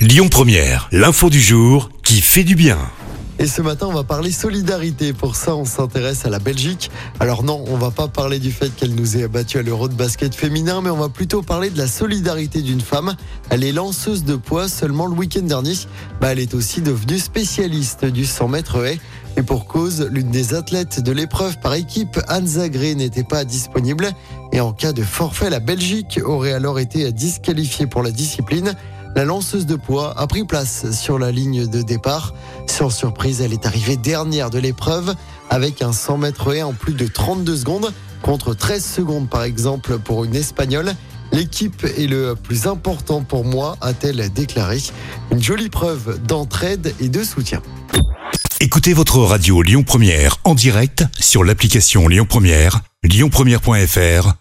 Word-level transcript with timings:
Lyon 0.00 0.30
Première, 0.30 0.88
l'info 0.92 1.28
du 1.28 1.42
jour 1.42 1.90
qui 2.02 2.22
fait 2.22 2.42
du 2.42 2.54
bien. 2.54 2.78
Et 3.38 3.46
ce 3.46 3.60
matin, 3.60 3.86
on 3.86 3.92
va 3.92 4.02
parler 4.02 4.32
solidarité. 4.32 5.12
Pour 5.12 5.36
ça, 5.36 5.54
on 5.54 5.66
s'intéresse 5.66 6.24
à 6.24 6.30
la 6.30 6.38
Belgique. 6.38 6.90
Alors 7.20 7.42
non, 7.42 7.62
on 7.68 7.76
va 7.76 7.90
pas 7.90 8.08
parler 8.08 8.38
du 8.38 8.50
fait 8.50 8.74
qu'elle 8.74 8.94
nous 8.94 9.18
ait 9.18 9.24
abattu 9.24 9.58
à 9.58 9.62
l'Euro 9.62 9.88
de 9.88 9.94
basket 9.94 10.34
féminin, 10.34 10.80
mais 10.80 10.88
on 10.88 10.96
va 10.96 11.10
plutôt 11.10 11.42
parler 11.42 11.68
de 11.68 11.76
la 11.76 11.86
solidarité 11.86 12.62
d'une 12.62 12.80
femme. 12.80 13.14
Elle 13.50 13.62
est 13.62 13.72
lanceuse 13.72 14.24
de 14.24 14.36
poids 14.36 14.70
seulement 14.70 15.06
le 15.06 15.12
week-end 15.12 15.42
dernier. 15.42 15.74
Bah, 16.18 16.32
elle 16.32 16.38
est 16.38 16.54
aussi 16.54 16.80
devenue 16.80 17.18
spécialiste 17.18 18.06
du 18.06 18.24
100 18.24 18.48
mètres 18.48 18.82
haies. 18.82 19.00
Et 19.36 19.42
pour 19.42 19.66
cause, 19.66 20.08
l'une 20.10 20.30
des 20.30 20.54
athlètes 20.54 21.00
de 21.00 21.12
l'épreuve 21.12 21.58
par 21.60 21.74
équipe, 21.74 22.18
Anne 22.26 22.46
Zagré, 22.46 22.94
n'était 22.94 23.22
pas 23.22 23.44
disponible. 23.44 24.08
Et 24.52 24.60
en 24.60 24.72
cas 24.72 24.94
de 24.94 25.02
forfait, 25.02 25.50
la 25.50 25.60
Belgique 25.60 26.20
aurait 26.24 26.52
alors 26.54 26.78
été 26.78 27.12
disqualifiée 27.12 27.86
pour 27.86 28.02
la 28.02 28.12
discipline. 28.12 28.74
La 29.16 29.24
lanceuse 29.24 29.66
de 29.66 29.76
poids 29.76 30.18
a 30.18 30.26
pris 30.26 30.44
place 30.44 30.90
sur 30.92 31.18
la 31.18 31.30
ligne 31.32 31.66
de 31.66 31.82
départ. 31.82 32.32
Sans 32.66 32.90
surprise, 32.90 33.40
elle 33.40 33.52
est 33.52 33.66
arrivée 33.66 33.96
dernière 33.96 34.50
de 34.50 34.58
l'épreuve 34.58 35.14
avec 35.50 35.82
un 35.82 35.92
100 35.92 36.18
mètres 36.18 36.54
haies 36.54 36.62
en 36.62 36.72
plus 36.72 36.94
de 36.94 37.06
32 37.06 37.56
secondes 37.56 37.92
contre 38.22 38.54
13 38.54 38.84
secondes 38.84 39.28
par 39.28 39.42
exemple 39.42 39.98
pour 39.98 40.24
une 40.24 40.34
Espagnole. 40.34 40.94
L'équipe 41.32 41.84
est 41.84 42.06
le 42.06 42.34
plus 42.34 42.66
important 42.66 43.22
pour 43.22 43.44
moi, 43.44 43.76
a-t-elle 43.80 44.32
déclaré. 44.32 44.78
Une 45.30 45.42
jolie 45.42 45.70
preuve 45.70 46.20
d'entraide 46.22 46.94
et 47.00 47.08
de 47.08 47.22
soutien. 47.22 47.62
Écoutez 48.60 48.92
votre 48.92 49.18
radio 49.18 49.62
Lyon 49.62 49.84
Première 49.84 50.36
en 50.44 50.54
direct 50.54 51.04
sur 51.18 51.44
l'application 51.44 52.08
Lyon 52.08 52.26
Première, 52.28 52.80
lyonpremière.fr 53.02 54.39